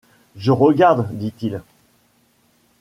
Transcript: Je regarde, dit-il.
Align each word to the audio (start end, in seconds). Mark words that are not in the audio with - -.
Je 0.35 0.49
regarde, 0.51 1.15
dit-il. 1.15 1.61